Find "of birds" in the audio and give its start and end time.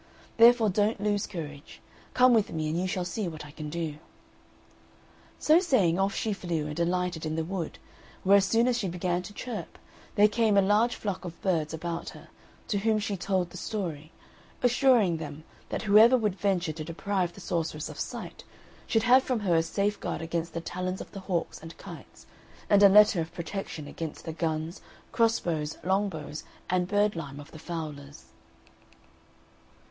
11.23-11.71